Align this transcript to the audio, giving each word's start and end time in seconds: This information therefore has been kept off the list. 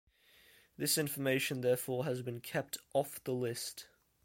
This 0.77 0.97
information 0.97 1.61
therefore 1.61 2.05
has 2.05 2.23
been 2.23 2.39
kept 2.41 2.75
off 2.91 3.23
the 3.23 3.35
list. 3.35 3.85